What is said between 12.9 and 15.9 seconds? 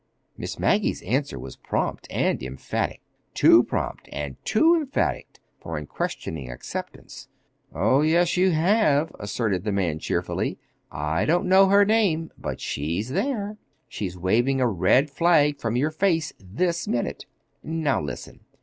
there. She's waving a red flag from